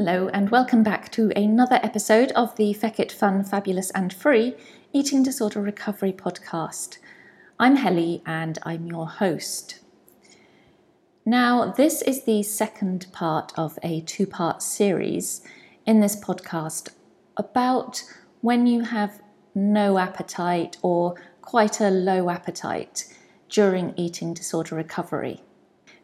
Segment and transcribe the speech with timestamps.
[0.00, 4.54] Hello, and welcome back to another episode of the Feckit Fun, Fabulous and Free
[4.92, 6.98] Eating Disorder Recovery podcast.
[7.58, 9.80] I'm Helly, and I'm your host.
[11.26, 15.40] Now, this is the second part of a two part series
[15.84, 16.90] in this podcast
[17.36, 18.04] about
[18.40, 19.20] when you have
[19.52, 23.12] no appetite or quite a low appetite
[23.48, 25.42] during eating disorder recovery.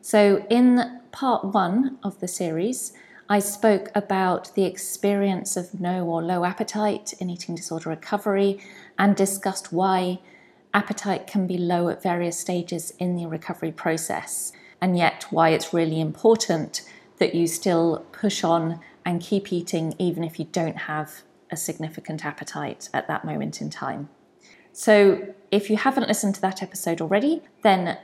[0.00, 2.92] So, in part one of the series,
[3.28, 8.60] I spoke about the experience of no or low appetite in eating disorder recovery
[8.98, 10.20] and discussed why
[10.74, 15.72] appetite can be low at various stages in the recovery process, and yet why it's
[15.72, 16.82] really important
[17.18, 22.26] that you still push on and keep eating even if you don't have a significant
[22.26, 24.08] appetite at that moment in time.
[24.72, 27.96] So, if you haven't listened to that episode already, then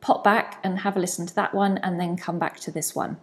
[0.00, 2.94] pop back and have a listen to that one and then come back to this
[2.94, 3.16] one.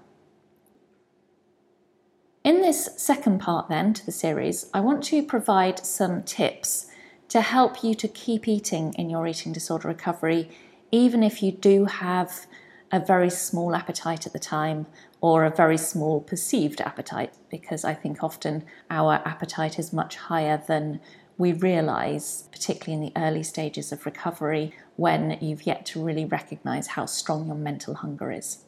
[2.47, 6.89] In this second part, then, to the series, I want to provide some tips
[7.27, 10.49] to help you to keep eating in your eating disorder recovery,
[10.89, 12.47] even if you do have
[12.89, 14.85] a very small appetite at the time
[15.19, 20.63] or a very small perceived appetite, because I think often our appetite is much higher
[20.69, 21.01] than
[21.37, 26.87] we realize, particularly in the early stages of recovery when you've yet to really recognize
[26.87, 28.63] how strong your mental hunger is.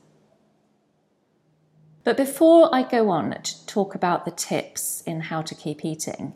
[2.04, 6.34] But before I go on to talk about the tips in how to keep eating,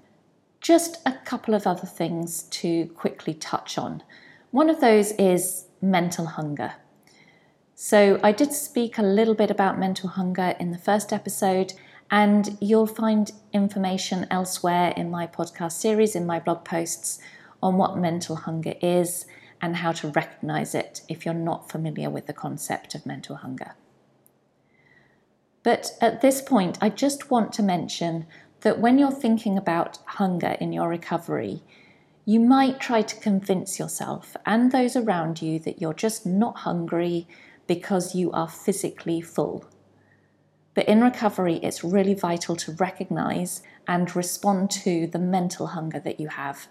[0.60, 4.04] just a couple of other things to quickly touch on.
[4.52, 6.74] One of those is mental hunger.
[7.76, 11.74] So, I did speak a little bit about mental hunger in the first episode,
[12.12, 17.20] and you'll find information elsewhere in my podcast series, in my blog posts,
[17.62, 19.26] on what mental hunger is
[19.62, 23.74] and how to recognize it if you're not familiar with the concept of mental hunger.
[25.64, 28.26] But at this point, I just want to mention
[28.62, 31.64] that when you're thinking about hunger in your recovery,
[32.26, 37.28] you might try to convince yourself and those around you that you're just not hungry
[37.68, 39.66] because you are physically full.
[40.74, 46.20] But in recovery, it's really vital to recognize and respond to the mental hunger that
[46.20, 46.68] you have,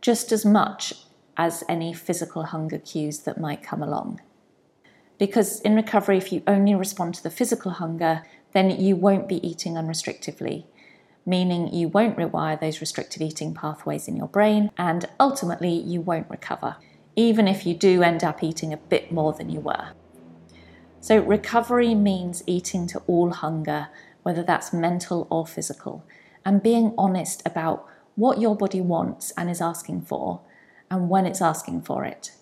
[0.00, 0.94] just as much
[1.36, 4.20] as any physical hunger cues that might come along.
[5.18, 9.46] Because in recovery, if you only respond to the physical hunger, then you won't be
[9.46, 10.64] eating unrestrictively,
[11.26, 16.30] meaning you won't rewire those restrictive eating pathways in your brain, and ultimately you won't
[16.30, 16.76] recover,
[17.16, 19.88] even if you do end up eating a bit more than you were.
[21.00, 23.88] So, recovery means eating to all hunger,
[24.22, 26.04] whether that's mental or physical,
[26.44, 27.86] and being honest about
[28.16, 30.40] what your body wants and is asking for,
[30.90, 32.32] and when it's asking for it.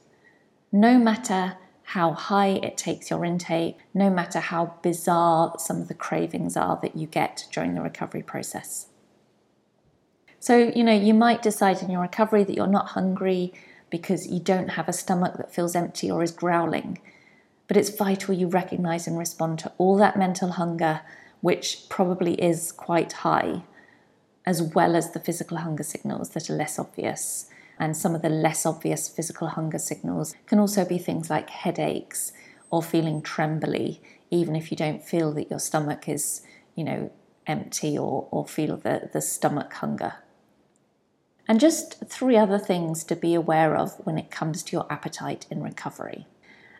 [0.70, 1.56] No matter
[1.92, 6.78] how high it takes your intake, no matter how bizarre some of the cravings are
[6.80, 8.86] that you get during the recovery process.
[10.40, 13.52] So, you know, you might decide in your recovery that you're not hungry
[13.90, 16.98] because you don't have a stomach that feels empty or is growling.
[17.68, 21.02] But it's vital you recognize and respond to all that mental hunger,
[21.42, 23.64] which probably is quite high,
[24.46, 27.50] as well as the physical hunger signals that are less obvious.
[27.78, 32.32] And some of the less obvious physical hunger signals can also be things like headaches
[32.70, 34.00] or feeling trembly,
[34.30, 36.42] even if you don't feel that your stomach is,
[36.74, 37.10] you know,
[37.46, 40.14] empty or, or feel the, the stomach hunger.
[41.48, 45.46] And just three other things to be aware of when it comes to your appetite
[45.50, 46.26] in recovery.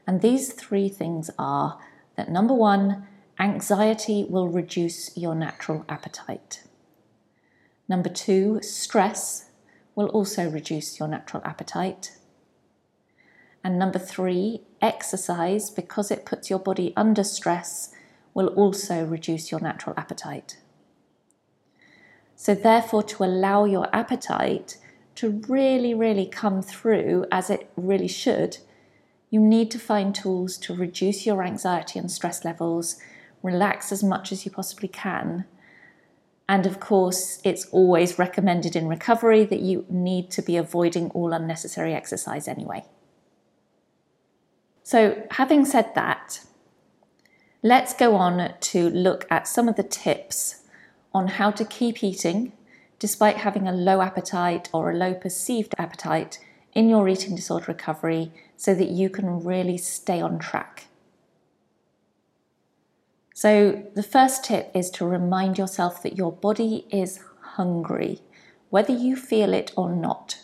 [0.06, 1.78] And these three things are
[2.16, 3.06] that number one,
[3.38, 6.62] anxiety will reduce your natural appetite.
[7.88, 9.50] Number two, stress
[9.94, 12.16] will also reduce your natural appetite.
[13.64, 17.92] And number three, exercise, because it puts your body under stress,
[18.34, 20.56] will also reduce your natural appetite.
[22.34, 24.78] So, therefore, to allow your appetite
[25.16, 28.58] to really, really come through as it really should,
[29.30, 32.96] you need to find tools to reduce your anxiety and stress levels,
[33.42, 35.44] relax as much as you possibly can,
[36.52, 41.32] and of course, it's always recommended in recovery that you need to be avoiding all
[41.32, 42.84] unnecessary exercise anyway.
[44.82, 46.40] So, having said that,
[47.64, 50.62] Let's go on to look at some of the tips
[51.14, 52.50] on how to keep eating
[52.98, 56.40] despite having a low appetite or a low perceived appetite
[56.72, 60.88] in your eating disorder recovery so that you can really stay on track.
[63.34, 68.20] So, the first tip is to remind yourself that your body is hungry,
[68.68, 70.38] whether you feel it or not.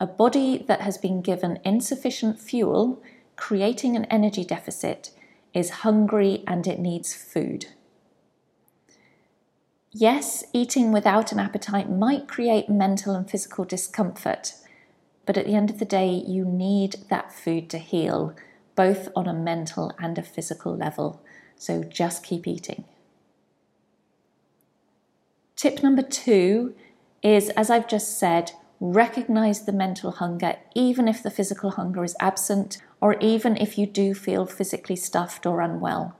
[0.00, 3.02] A body that has been given insufficient fuel,
[3.36, 5.10] creating an energy deficit,
[5.52, 7.66] is hungry and it needs food.
[9.92, 14.54] Yes, eating without an appetite might create mental and physical discomfort,
[15.24, 18.34] but at the end of the day, you need that food to heal,
[18.74, 21.22] both on a mental and a physical level.
[21.56, 22.84] So just keep eating.
[25.56, 26.74] Tip number two
[27.22, 32.16] is, as I've just said, recognize the mental hunger, even if the physical hunger is
[32.20, 36.16] absent, or even if you do feel physically stuffed or unwell.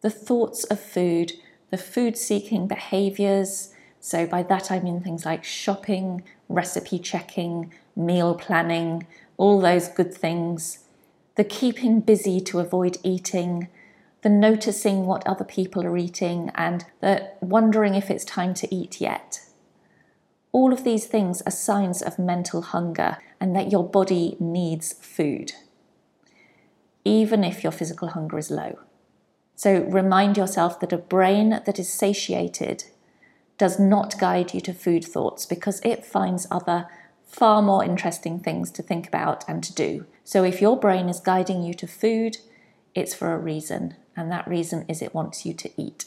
[0.00, 1.32] The thoughts of food,
[1.70, 8.34] the food seeking behaviors, so by that I mean things like shopping, recipe checking, meal
[8.34, 9.06] planning,
[9.36, 10.80] all those good things,
[11.36, 13.68] the keeping busy to avoid eating,
[14.22, 19.00] the noticing what other people are eating, and the wondering if it's time to eat
[19.00, 19.40] yet.
[20.50, 25.52] All of these things are signs of mental hunger and that your body needs food,
[27.04, 28.78] even if your physical hunger is low.
[29.54, 32.84] So remind yourself that a brain that is satiated
[33.58, 36.86] does not guide you to food thoughts because it finds other
[37.26, 40.06] far more interesting things to think about and to do.
[40.24, 42.38] So if your brain is guiding you to food,
[42.94, 46.06] it's for a reason, and that reason is it wants you to eat.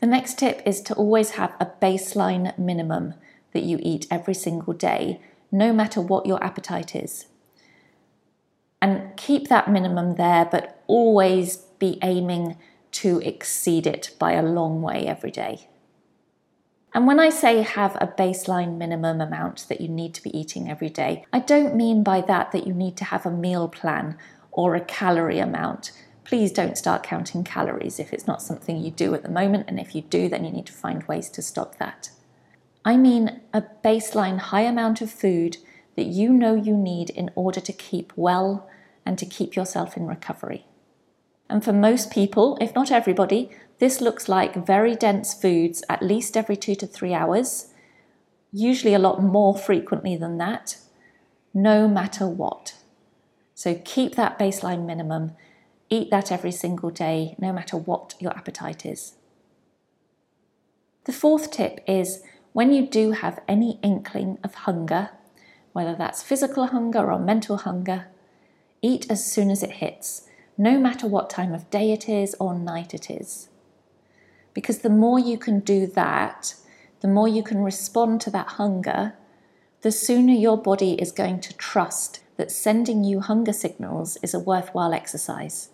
[0.00, 3.14] The next tip is to always have a baseline minimum
[3.52, 5.20] that you eat every single day,
[5.50, 7.26] no matter what your appetite is.
[8.82, 12.56] And keep that minimum there, but always be aiming
[12.92, 15.68] to exceed it by a long way every day.
[16.96, 20.70] And when I say have a baseline minimum amount that you need to be eating
[20.70, 24.16] every day, I don't mean by that that you need to have a meal plan
[24.56, 25.92] or a calorie amount
[26.26, 29.64] please don't start counting calories if it's not something you do at the moment.
[29.68, 32.10] And if you do, then you need to find ways to stop that.
[32.84, 35.58] I mean a baseline high amount of food
[35.94, 38.68] that you know you need in order to keep well
[39.04, 40.66] and to keep yourself in recovery.
[41.48, 46.36] And for most people, if not everybody, this looks like very dense foods at least
[46.36, 47.72] every two to three hours,
[48.52, 50.78] usually a lot more frequently than that,
[51.54, 52.74] no matter what.
[53.56, 55.32] So keep that baseline minimum
[55.88, 59.14] Eat that every single day, no matter what your appetite is.
[61.04, 62.22] The fourth tip is
[62.52, 65.10] when you do have any inkling of hunger,
[65.72, 68.06] whether that's physical hunger or mental hunger,
[68.82, 72.58] eat as soon as it hits, no matter what time of day it is or
[72.58, 73.48] night it is.
[74.54, 76.54] Because the more you can do that,
[77.00, 79.14] the more you can respond to that hunger,
[79.82, 84.38] the sooner your body is going to trust that sending you hunger signals is a
[84.38, 85.70] worthwhile exercise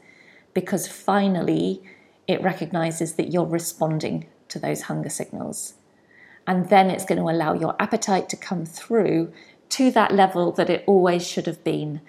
[0.54, 1.82] because finally
[2.26, 5.74] it recognizes that you're responding to those hunger signals.
[6.46, 9.32] And then it's going to allow your appetite to come through
[9.70, 12.00] to that level that it always should have been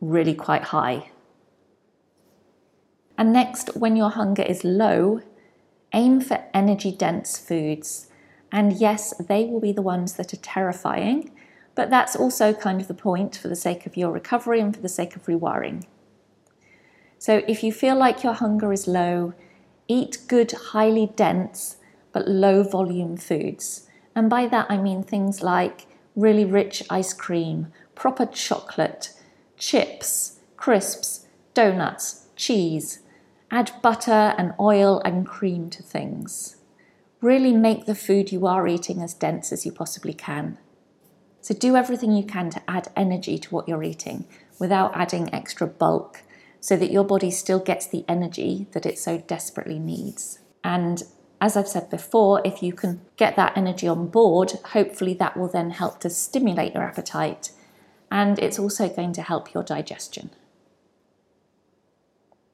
[0.00, 1.10] really quite high.
[3.18, 5.20] And next, when your hunger is low,
[5.92, 8.08] aim for energy dense foods.
[8.52, 11.30] And yes, they will be the ones that are terrifying,
[11.80, 14.82] but that's also kind of the point for the sake of your recovery and for
[14.82, 15.82] the sake of rewiring.
[17.18, 19.32] So if you feel like your hunger is low,
[19.88, 21.78] eat good, highly dense,
[22.12, 23.88] but low volume foods.
[24.14, 29.14] And by that I mean things like really rich ice cream, proper chocolate,
[29.56, 32.98] chips, crisps, donuts, cheese.
[33.50, 36.56] Add butter and oil and cream to things.
[37.22, 40.58] Really make the food you are eating as dense as you possibly can.
[41.40, 44.26] So do everything you can to add energy to what you're eating
[44.58, 46.22] without adding extra bulk
[46.60, 50.40] so that your body still gets the energy that it so desperately needs.
[50.62, 51.02] And
[51.40, 55.48] as I've said before, if you can get that energy on board, hopefully that will
[55.48, 57.52] then help to stimulate your appetite
[58.10, 60.30] and it's also going to help your digestion.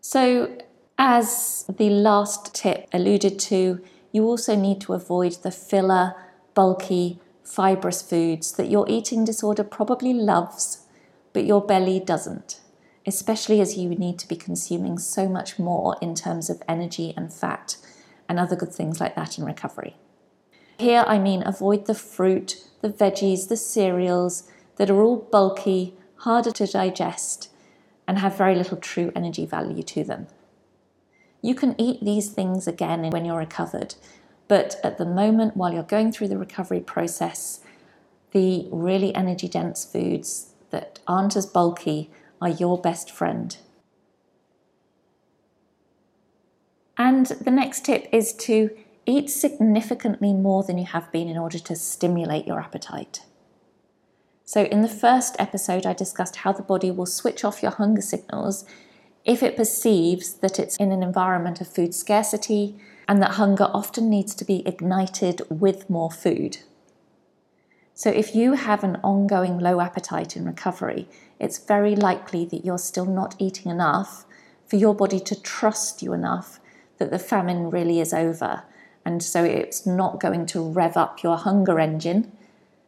[0.00, 0.58] So,
[0.98, 6.14] as the last tip alluded to, you also need to avoid the filler,
[6.54, 10.86] bulky, fibrous foods that your eating disorder probably loves,
[11.32, 12.60] but your belly doesn't
[13.06, 17.32] especially as you need to be consuming so much more in terms of energy and
[17.32, 17.76] fat
[18.28, 19.96] and other good things like that in recovery.
[20.78, 26.50] Here I mean avoid the fruit, the veggies, the cereals that are all bulky, harder
[26.50, 27.50] to digest,
[28.08, 30.26] and have very little true energy value to them.
[31.40, 33.94] You can eat these things again when you're recovered,
[34.48, 37.60] but at the moment, while you're going through the recovery process,
[38.32, 42.10] the really energy dense foods that aren't as bulky
[42.40, 43.56] are your best friend.
[46.98, 48.70] And the next tip is to
[49.04, 53.20] eat significantly more than you have been in order to stimulate your appetite.
[54.44, 58.00] So, in the first episode, I discussed how the body will switch off your hunger
[58.00, 58.64] signals
[59.24, 62.76] if it perceives that it's in an environment of food scarcity
[63.08, 66.58] and that hunger often needs to be ignited with more food.
[67.94, 71.08] So, if you have an ongoing low appetite in recovery,
[71.38, 74.26] it's very likely that you're still not eating enough
[74.66, 76.60] for your body to trust you enough
[76.98, 78.64] that the famine really is over.
[79.04, 82.32] And so it's not going to rev up your hunger engine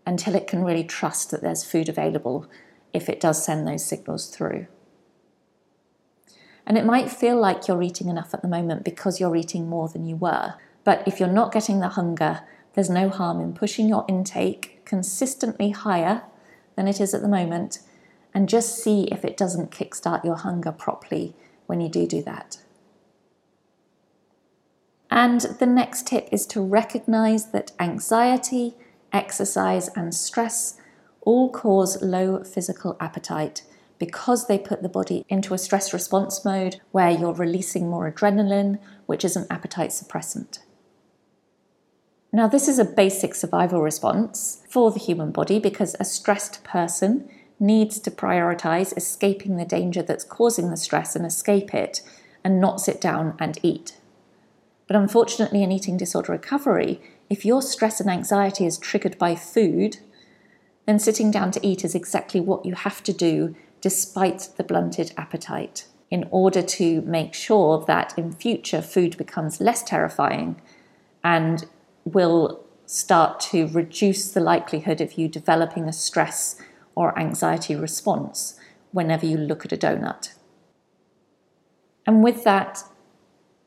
[0.04, 2.46] until it can really trust that there's food available
[2.92, 4.66] if it does send those signals through.
[6.68, 9.88] And it might feel like you're eating enough at the moment because you're eating more
[9.88, 10.54] than you were.
[10.84, 12.42] But if you're not getting the hunger,
[12.74, 16.22] there's no harm in pushing your intake consistently higher
[16.76, 17.80] than it is at the moment
[18.32, 21.34] and just see if it doesn't kickstart your hunger properly
[21.66, 22.58] when you do do that.
[25.10, 28.76] And the next tip is to recognize that anxiety
[29.12, 30.78] exercise, and stress
[31.22, 33.62] all cause low physical appetite
[33.98, 38.78] because they put the body into a stress response mode where you're releasing more adrenaline,
[39.06, 40.60] which is an appetite suppressant.
[42.32, 47.28] Now, this is a basic survival response for the human body because a stressed person
[47.58, 52.02] needs to prioritize escaping the danger that's causing the stress and escape it
[52.44, 53.96] and not sit down and eat.
[54.86, 59.98] But unfortunately, in eating disorder recovery, if your stress and anxiety is triggered by food,
[60.86, 65.12] then sitting down to eat is exactly what you have to do despite the blunted
[65.16, 70.60] appetite in order to make sure that in future food becomes less terrifying
[71.22, 71.66] and
[72.04, 76.56] will start to reduce the likelihood of you developing a stress
[76.94, 78.58] or anxiety response
[78.92, 80.32] whenever you look at a donut.
[82.06, 82.84] And with that,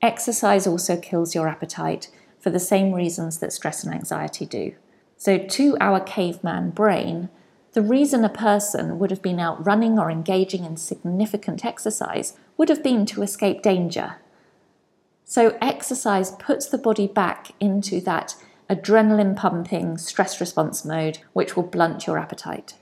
[0.01, 4.73] exercise also kills your appetite for the same reasons that stress and anxiety do.
[5.15, 7.29] So, to our caveman brain,
[7.73, 12.69] the reason a person would have been out running or engaging in significant exercise would
[12.69, 14.17] have been to escape danger.
[15.23, 18.35] So, exercise puts the body back into that
[18.69, 22.75] adrenaline pumping stress response mode, which will blunt your appetite.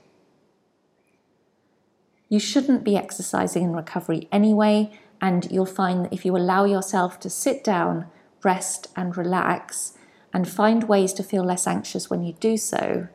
[2.28, 7.20] You shouldn't be exercising in recovery anyway, and you'll find that if you allow yourself
[7.20, 8.06] to sit down
[8.42, 9.94] rest and relax
[10.32, 13.08] and find ways to feel less anxious when you do so,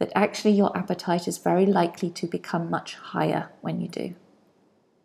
[0.00, 4.16] that actually your appetite is very likely to become much higher when you do.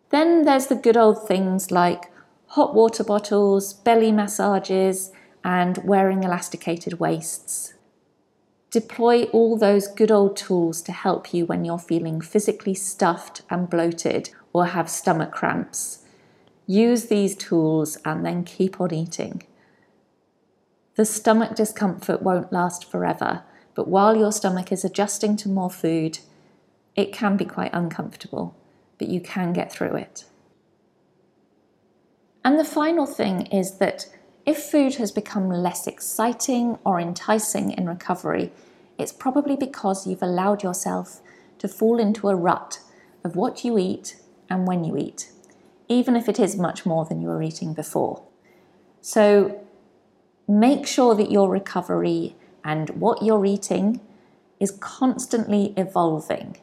[0.09, 2.11] Then there's the good old things like
[2.47, 5.11] hot water bottles, belly massages,
[5.43, 7.75] and wearing elasticated waists.
[8.71, 13.69] Deploy all those good old tools to help you when you're feeling physically stuffed and
[13.69, 16.05] bloated or have stomach cramps
[16.67, 19.43] Use these tools and then keep on eating.
[20.95, 23.43] The stomach discomfort won't last forever,
[23.75, 26.19] but while your stomach is adjusting to more food,
[26.95, 28.55] it can be quite uncomfortable,
[28.97, 30.25] but you can get through it.
[32.43, 34.07] And the final thing is that
[34.45, 38.51] if food has become less exciting or enticing in recovery,
[38.97, 41.21] it's probably because you've allowed yourself
[41.59, 42.79] to fall into a rut
[43.23, 44.17] of what you eat
[44.49, 45.31] and when you eat
[45.87, 48.23] even if it is much more than you were eating before.
[49.01, 49.65] So
[50.47, 54.01] make sure that your recovery and what you're eating
[54.59, 56.57] is constantly evolving.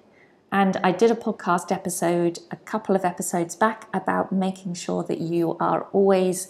[0.51, 5.23] And I did a podcast episode a couple of episodes back about making sure that
[5.23, 6.49] you are always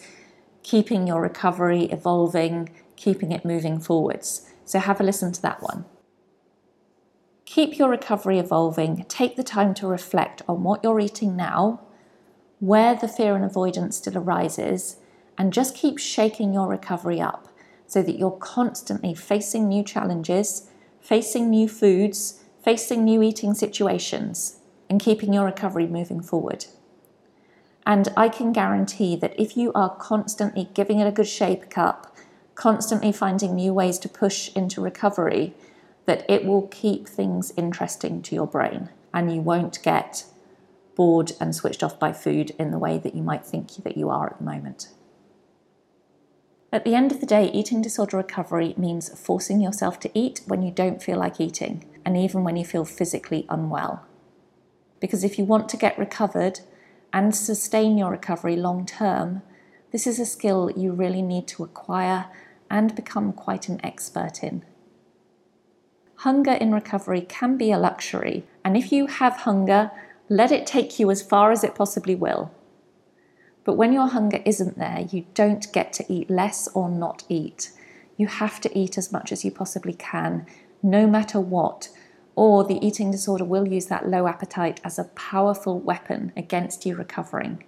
[0.65, 4.51] keeping your recovery evolving, keeping it moving forwards.
[4.65, 5.85] So have a listen to that one.
[7.45, 9.05] Keep your recovery evolving.
[9.05, 11.81] Take the time to reflect on what you're eating now
[12.63, 14.99] where the fear and avoidance still arises,
[15.37, 17.49] and just keep shaking your recovery up
[17.93, 20.67] so that you're constantly facing new challenges,
[20.99, 26.65] facing new foods, facing new eating situations, and keeping your recovery moving forward.
[27.85, 32.17] And I can guarantee that if you are constantly giving it a good shake up,
[32.55, 35.53] constantly finding new ways to push into recovery,
[36.07, 40.25] that it will keep things interesting to your brain and you won't get
[40.97, 44.09] bored and switched off by food in the way that you might think that you
[44.09, 44.89] are at the moment.
[46.73, 50.63] At the end of the day, eating disorder recovery means forcing yourself to eat when
[50.63, 54.07] you don't feel like eating, and even when you feel physically unwell.
[54.99, 56.61] Because if you want to get recovered
[57.13, 59.43] and sustain your recovery long term,
[59.91, 62.27] this is a skill you really need to acquire
[62.71, 64.65] and become quite an expert in.
[66.17, 69.91] Hunger in recovery can be a luxury, and if you have hunger,
[70.31, 72.51] let it take you as far as it possibly will.
[73.65, 77.71] But when your hunger isn't there, you don't get to eat less or not eat.
[78.17, 80.47] You have to eat as much as you possibly can,
[80.83, 81.89] no matter what,
[82.35, 86.97] or the eating disorder will use that low appetite as a powerful weapon against you
[86.97, 87.65] recovering.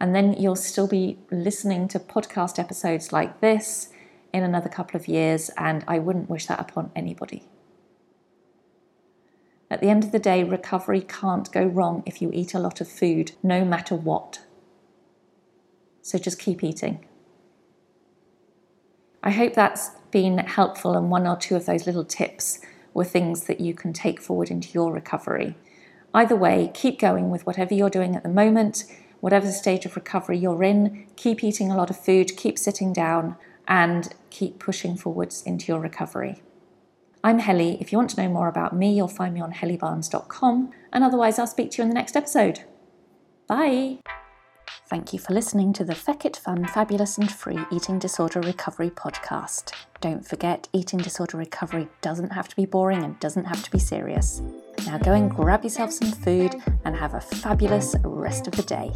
[0.00, 3.88] And then you'll still be listening to podcast episodes like this
[4.32, 7.48] in another couple of years, and I wouldn't wish that upon anybody.
[9.70, 12.80] At the end of the day, recovery can't go wrong if you eat a lot
[12.80, 14.40] of food, no matter what.
[16.02, 17.06] So just keep eating.
[19.22, 22.60] I hope that's been helpful, and one or two of those little tips
[22.92, 25.56] were things that you can take forward into your recovery.
[26.12, 28.84] Either way, keep going with whatever you're doing at the moment,
[29.20, 31.06] whatever stage of recovery you're in.
[31.16, 35.80] Keep eating a lot of food, keep sitting down, and keep pushing forwards into your
[35.80, 36.42] recovery.
[37.24, 37.78] I'm Helly.
[37.80, 41.38] If you want to know more about me, you'll find me on hellybarnes.com, and otherwise,
[41.38, 42.64] I'll speak to you in the next episode.
[43.46, 44.21] Bye.
[44.92, 49.72] Thank you for listening to the Feckit Fun, Fabulous and Free Eating Disorder Recovery podcast.
[50.02, 53.78] Don't forget, eating disorder recovery doesn't have to be boring and doesn't have to be
[53.78, 54.42] serious.
[54.84, 58.92] Now go and grab yourself some food and have a fabulous rest of the day.